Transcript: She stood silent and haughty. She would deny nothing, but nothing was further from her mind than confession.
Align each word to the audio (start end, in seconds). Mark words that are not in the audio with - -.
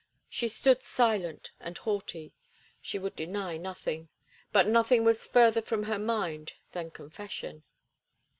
She 0.27 0.47
stood 0.47 0.81
silent 0.81 1.51
and 1.59 1.77
haughty. 1.77 2.33
She 2.81 2.97
would 2.97 3.15
deny 3.15 3.57
nothing, 3.57 4.09
but 4.51 4.67
nothing 4.67 5.03
was 5.05 5.27
further 5.27 5.61
from 5.61 5.83
her 5.83 5.99
mind 5.99 6.53
than 6.71 6.89
confession. 6.89 7.61